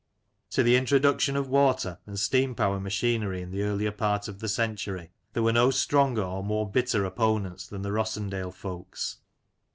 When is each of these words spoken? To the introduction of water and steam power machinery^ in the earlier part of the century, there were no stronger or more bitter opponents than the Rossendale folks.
To 0.49 0.63
the 0.63 0.77
introduction 0.77 1.35
of 1.35 1.47
water 1.47 1.99
and 2.07 2.19
steam 2.19 2.55
power 2.55 2.79
machinery^ 2.79 3.39
in 3.39 3.51
the 3.51 3.61
earlier 3.61 3.91
part 3.91 4.27
of 4.27 4.39
the 4.39 4.49
century, 4.49 5.11
there 5.33 5.43
were 5.43 5.53
no 5.53 5.69
stronger 5.69 6.23
or 6.23 6.43
more 6.43 6.67
bitter 6.67 7.05
opponents 7.05 7.67
than 7.67 7.83
the 7.83 7.91
Rossendale 7.91 8.51
folks. 8.55 9.17